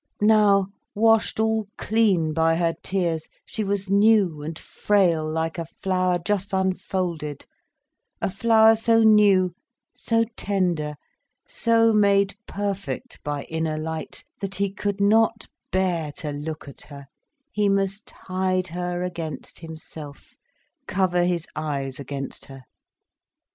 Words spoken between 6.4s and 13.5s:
unfolded, a flower so new, so tender, so made perfect by